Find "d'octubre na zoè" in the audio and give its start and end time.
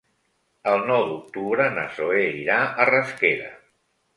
1.09-2.25